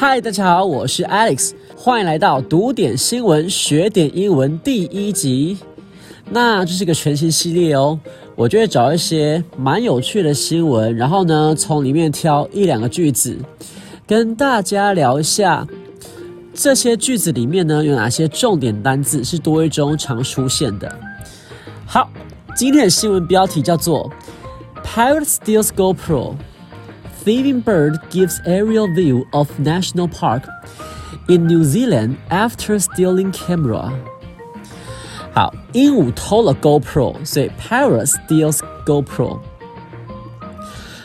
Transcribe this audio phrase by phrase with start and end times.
[0.00, 5.58] 嗨，大家好，我是 Alex，欢迎来到读点新闻学点英文第一集。
[6.30, 7.98] 那这是一个全新系列哦，
[8.36, 13.36] 我就会找一些蛮有趣的新闻，然后呢，从里面挑一两个句子，
[14.06, 15.66] 跟大家聊一下
[16.60, 20.92] 这些句子里面呢有哪些重点单字是多语中常出现的。
[21.86, 22.10] 好，
[22.56, 24.10] 今天的新闻标题叫做
[24.82, 26.34] “Pirate steals GoPro”。
[27.24, 30.42] Thieving bird gives aerial view of national park
[31.28, 33.92] in New Zealand after stealing camera.
[35.32, 39.38] 好，鹦鹉偷了 GoPro，所以 parrot steals GoPro。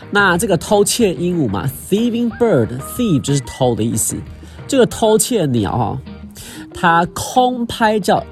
[0.09, 4.15] 那这个偷窃鹦鹉嘛，thieving bird，thief 就是偷的意思。
[4.67, 6.01] 这个偷窃鸟哈，
[6.73, 8.23] 它空拍叫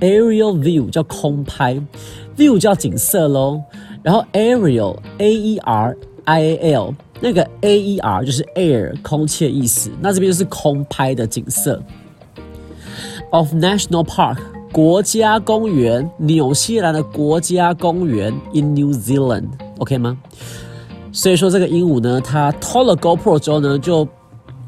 [0.00, 1.80] aerial view，叫空拍
[2.36, 3.62] ，view 叫景色喽。
[4.02, 6.94] 然后 aerial，a e r i a l。
[7.20, 11.82] 那个 A E R 就是 air 空气的意思，那这边就是空拍的景色。
[13.32, 14.38] Of National Park
[14.70, 20.16] 国家公园，纽西兰的国家公园 in New Zealand，OK 吗？
[21.10, 24.06] 所以说这个鹦鹉呢，它偷了 GoPro 之后呢，就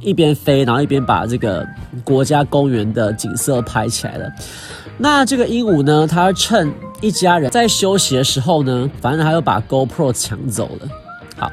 [0.01, 1.67] 一边飞，然后一边把这个
[2.03, 4.31] 国家公园的景色拍起来了。
[4.98, 10.89] 那这个鹦鹉呢，它趁一家人在休息的时候呢，反正它又把 GoPro 抢走了。
[11.37, 11.51] 好。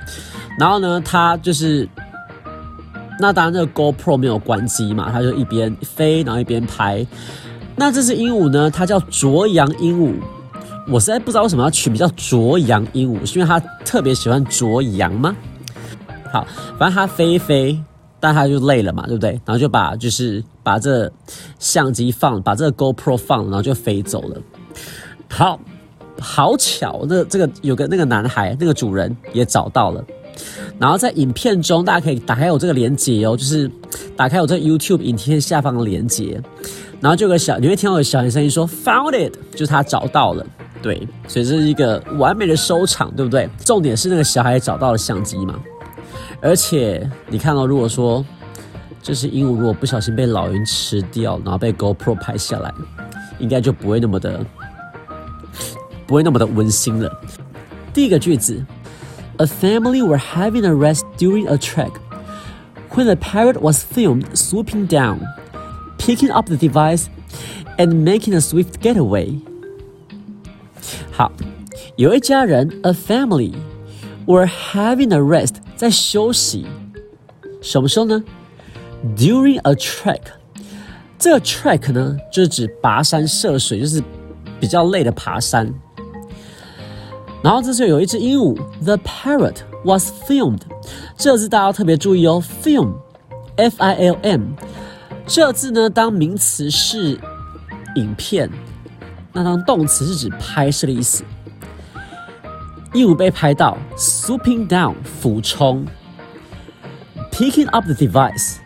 [0.59, 1.87] 然后呢，它就是，
[3.19, 7.05] 那当然这个 GoPro 没有关机嘛，它就一边飞，然后一边拍。
[7.75, 10.15] 那这只鹦鹉呢，它叫啄羊鹦鹉。
[10.89, 15.35] 我实在不知道为什么要取名叫啄羊鹦鹉，是因为它特别喜欢啄羊吗？
[16.33, 16.47] 好，
[16.79, 17.79] 反正它飞一飞，
[18.19, 19.31] 但他就累了嘛，对不对？
[19.45, 21.11] 然后就把就是把这
[21.59, 24.41] 相机放，把这个 GoPro 放，然后就飞走了。
[25.29, 25.59] 好，
[26.19, 30.03] 好巧，那这个有个那个男孩，那个主人也找到了。
[30.77, 33.69] 然后在影片中，大家可以打开我这个连接哦，就是
[34.15, 36.39] 打开我这 YouTube 影片下方的连接，
[37.01, 40.45] 然后就有个小，你会听到有小孩声音说 “found it”，就是他找到了，
[40.79, 43.49] 对，所以这是一个完美的收场，对不对？
[43.65, 45.59] 重点是那个小孩找到了相机嘛，
[46.40, 48.24] 而且你看到，如果说
[49.02, 52.72] 这是鹦鹉，如果不小心被老鹰吃掉，然后被 GoPro 拍下来，
[53.38, 54.44] 应该就不会那么的，
[56.06, 57.10] 不会那么的温馨了。
[57.92, 58.64] 第一个句子。
[59.38, 61.90] A family were having a rest during a trek
[62.90, 65.20] when a parrot was filmed swooping down,
[65.98, 67.06] picking up the device,
[67.78, 69.40] and making a swift getaway.
[71.10, 71.32] 好，
[71.96, 73.54] 有一家人，a family
[74.27, 76.67] Were having a rest，在休息。
[77.61, 78.23] 什么时候呢
[79.15, 80.21] ？During a trek，
[81.17, 84.03] 这个 trek 呢，就是指跋山涉水，就是
[84.59, 85.73] 比较累的爬山。
[87.43, 90.61] 然后这就有一只鹦鹉，the parrot was filmed。
[91.15, 94.41] 这字大家要特别注意哦，film，f i l m。
[95.25, 97.19] 这字呢，当名词是
[97.95, 98.49] 影片，
[99.33, 101.23] 那当动词是指拍摄的意思。
[102.93, 103.77] 鹦鹉被拍到
[104.27, 105.85] ，swooping down，俯冲
[107.31, 108.57] ，picking up the device，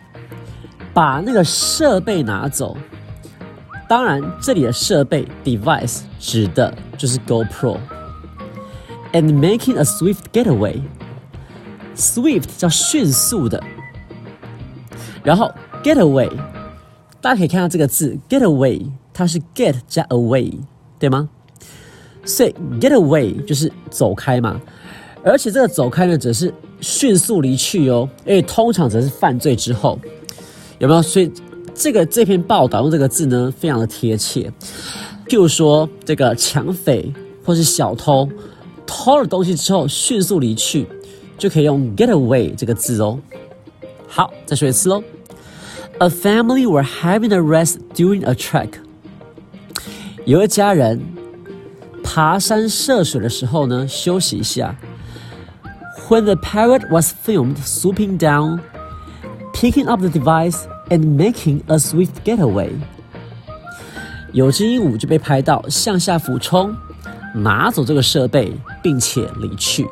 [0.92, 2.76] 把那个设备拿走。
[3.88, 7.78] 当然，这里的设备 device 指的就是 GoPro。
[9.12, 10.80] and making a swift getaway.
[11.94, 13.62] Swift 叫迅速的，
[15.22, 15.52] 然后
[15.84, 16.30] getaway，
[17.20, 20.58] 大家可以看到这个字 getaway，它是 get 加 away，
[20.98, 21.28] 对吗？
[22.24, 24.58] 所以 getaway 就是走开嘛，
[25.24, 29.98] 而且这个走开呢，只是迅速离去哦，而且通常则是犯罪之后，
[30.78, 31.02] 有没有？
[31.02, 31.30] 所以
[31.74, 34.52] 这个这篇报道用这个字呢，非常的贴切。
[35.26, 37.12] 譬如说这个抢匪
[37.44, 38.28] 或是小偷。
[38.84, 40.86] 偷了东西之后迅速离去，
[41.38, 43.18] 就可以用 get away 这个字哦。
[44.06, 45.02] 好，再说一次喽。
[45.98, 48.68] A family were having a rest during a trek。
[50.26, 51.00] 有一家人
[52.04, 54.76] 爬山涉水的时候呢，休息一下。
[56.11, 58.61] When the parrot was filmed swooping down,
[59.53, 62.71] picking up the device and making a swift getaway，
[64.31, 66.75] 有只鹦鹉就被拍到向下俯冲。
[67.33, 69.85] 拿走这个设备，并且离去。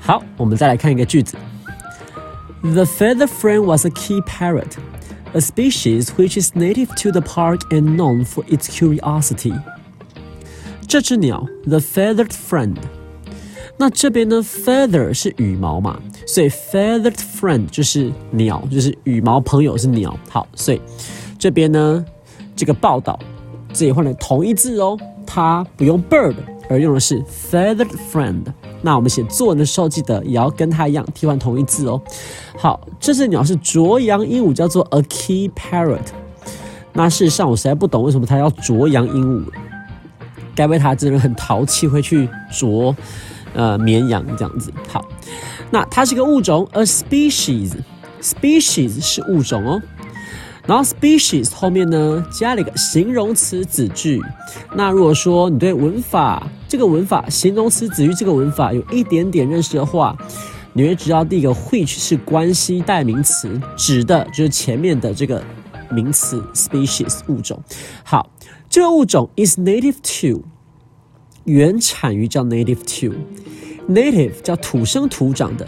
[0.00, 1.36] 好，我们再来看一个句子。
[2.62, 4.76] The feather friend was a key parrot,
[5.34, 9.54] a species which is native to the park and known for its curiosity.
[10.88, 12.76] 这只鸟，the feathered friend。
[13.79, 20.15] 那这边呢，feather 是羽毛嘛，所以 feathered friend 就是鸟，就是羽毛朋友是鸟。
[20.29, 20.79] 好，所以
[21.39, 22.05] 这边呢。
[22.55, 23.17] 这个报道，
[23.71, 26.35] 这里换了同义字哦，它不用 bird，
[26.69, 28.41] 而用的是 feathered friend。
[28.81, 32.01] 那我们写作文的时候，记得也要跟它一样替换同义字哦。
[32.57, 36.07] 好，这只鸟是啄羊鹦鹉，叫做 a key parrot。
[36.91, 39.45] 那事实上，我实在不懂为什么它要啄羊鹦鹉，
[40.53, 42.93] 该不会它真的很淘气，会去啄
[43.53, 44.71] 呃绵羊这样子？
[44.87, 45.05] 好，
[45.71, 49.81] 那它是一个物种，a species，species 是物种哦。
[50.65, 54.21] 然后 species 后面呢加了一个形容词子句。
[54.75, 60.15] 那如果说你对文法这个文法形容词子句这个文法有一点点认识的话，
[60.73, 65.43] 你会知道第一个 which 是关系代名词，指的就是前面的这个
[65.89, 67.59] 名词 species 物种。
[68.03, 68.29] 好，
[68.69, 70.43] 这个物种 is native to
[71.45, 75.67] 原产于叫 native two，native 叫土生土长的，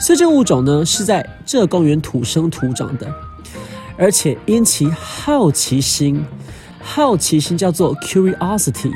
[0.00, 3.12] 所以这个物种呢是在这公园土生土长的。
[3.96, 6.24] 而且因其好奇心，
[6.80, 8.90] 好奇心叫做 curiosity，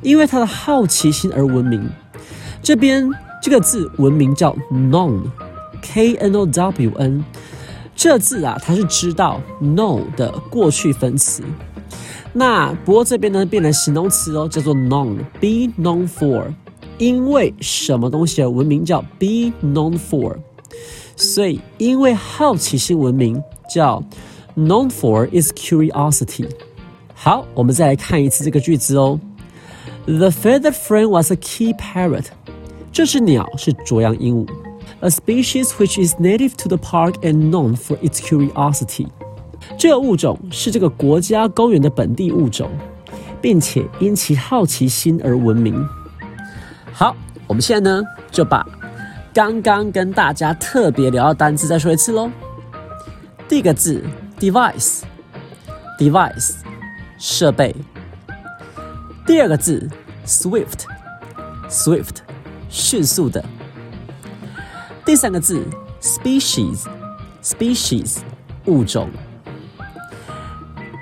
[0.00, 1.90] 因为它的好奇心而闻名。
[2.62, 3.10] 这边
[3.42, 7.24] 这个字闻名叫 known，k n o w n，
[7.96, 11.42] 这字啊，它是知道 know 的过去分词。
[12.38, 16.52] 那不过这边呢变成形容词哦，叫做 known，be known for，
[16.98, 20.36] 因为什么东西而闻名叫 be known for，
[21.16, 23.42] 所以因为好奇心闻名。
[23.68, 24.00] 叫
[24.56, 26.48] known for is curiosity。
[27.14, 29.18] 好，我们再来看一次这个句子哦。
[30.04, 32.26] The feathered friend was a key parrot。
[32.92, 34.48] 这只鸟是啄羊鹦鹉
[35.00, 39.08] ，a species which is native to the park and known for its curiosity。
[39.78, 42.70] 这个物种是这个国家公园的本地物种，
[43.40, 45.86] 并且因其好奇心而闻名。
[46.92, 47.16] 好，
[47.46, 48.64] 我们现在呢就把
[49.34, 52.30] 刚刚跟大家特别聊的单词再说一次喽。
[53.48, 54.02] 第一个字
[54.40, 56.54] ，device，device，
[57.18, 57.74] 设备。
[59.26, 59.88] 第二个字
[60.26, 62.16] ，swift，swift，
[62.68, 63.44] 迅速的。
[65.04, 65.62] 第三个字
[66.00, 68.16] ，species，species，
[68.64, 69.08] 物种。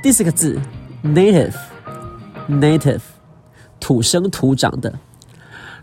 [0.04, 0.60] 第四个字
[1.02, 3.00] ，native，native，
[3.80, 4.92] 土生土长的。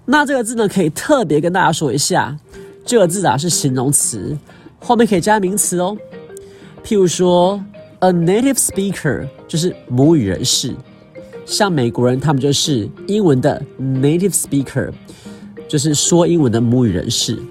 [0.05, 2.37] 那这个字呢，可以特别跟大家说一下，
[2.85, 4.37] 这个字啊是形容词，
[4.79, 5.97] 后面可以加名词哦。
[6.83, 7.59] 譬如说
[8.01, 10.75] ，a native speaker 就是母语人士，
[11.43, 14.91] 像美国人，他们就是英文的 native speaker，
[15.67, 17.41] 就是说英文的母语人士。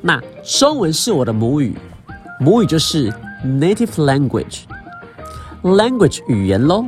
[0.00, 1.76] 那中文是我的母语，
[2.38, 3.12] 母语就是
[3.44, 4.60] native language
[5.62, 6.84] language 语言喽，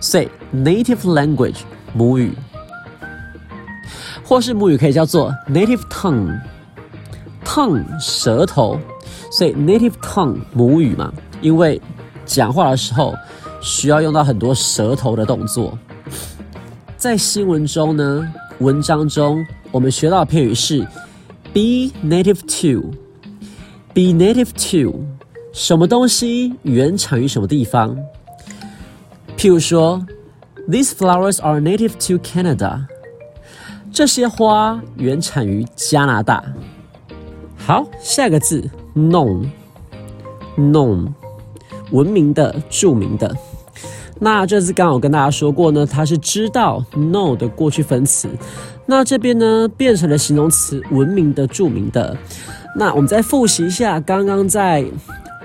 [0.00, 1.60] 所以 native language
[1.94, 2.32] 母语，
[4.24, 8.78] 或是母语可以叫做 native tongue，tongue 舌头。
[9.30, 11.12] 所以 native tongue 母语嘛，
[11.42, 11.78] 因为
[12.24, 13.14] 讲话的时候
[13.60, 15.78] 需要用到很多舌头的动作。
[16.96, 20.80] 在新闻中呢，文章中我们学到的片语是
[21.52, 25.04] be native to，be native to
[25.52, 27.96] 什么东西原产于什么地方。
[29.36, 30.04] 譬如说
[30.68, 32.84] ，these flowers are native to Canada，
[33.92, 36.44] 这些花原产于加拿大。
[37.56, 38.68] 好，下一个字。
[38.96, 41.12] known，known，
[41.92, 43.32] 闻名的、著名的。
[44.18, 48.28] 那这次刚好跟大家说过呢，它是知道 know 的过去分词。
[48.86, 52.16] 那这边呢变成了形容词，闻名的、著名的。
[52.74, 54.84] 那我们再复习一下，刚刚在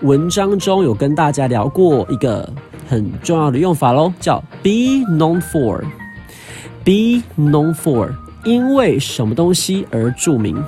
[0.04, 2.54] 文章中有跟大家聊过一个
[2.90, 10.62] 很重要的用法喽，叫 be known for，be known for，因为什么东西而著名。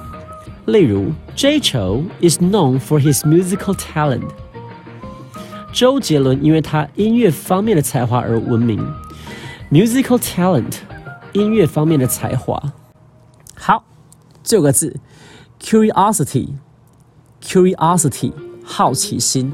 [0.68, 4.24] 例如，Jay Chou is known for his musical talent。
[5.74, 8.82] 周杰伦因为他音乐方面的才华而闻名。
[9.70, 10.78] Musical talent，
[11.34, 12.72] 音乐方面的才华。
[13.54, 13.84] 好，
[14.42, 14.96] 这个字
[15.62, 18.32] ，curiosity，curiosity，
[18.66, 19.54] 好奇心。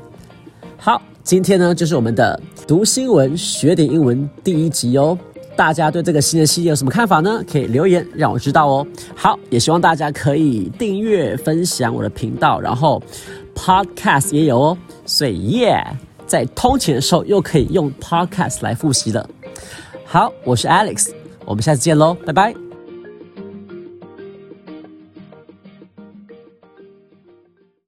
[0.77, 5.17] 好，今天呢就是我们的读新闻学点英文第一集哦。
[5.55, 7.43] 大家对这个新的系列有什么看法呢？
[7.51, 8.87] 可以留言让我知道哦。
[9.13, 13.03] 好，也希望大家可以订阅、分享我的频道，然后
[13.53, 14.77] Podcast 也有哦。
[15.05, 15.85] 所以，Yeah，
[16.25, 19.29] 在通勤的时候又可以用 Podcast 来复习了。
[20.05, 21.09] 好，我是 Alex，
[21.45, 22.60] 我们下次见喽，拜拜。